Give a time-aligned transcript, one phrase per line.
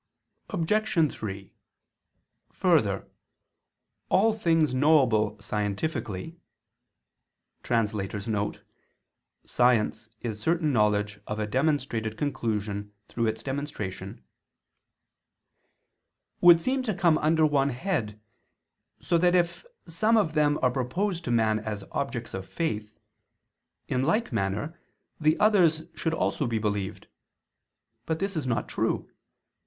[0.49, 1.13] Obj.
[1.13, 1.53] 3:
[2.53, 3.07] Further,
[4.09, 6.39] all things knowable scientifically
[7.63, 7.93] [*Science
[10.21, 14.23] is certain knowledge of a demonstrated conclusion through its demonstration]
[16.41, 18.19] would seem to come under one head:
[18.99, 22.97] so that if some of them are proposed to man as objects of faith,
[23.87, 24.79] in like manner
[25.19, 27.05] the others should also be believed.
[28.07, 29.07] But this is not true.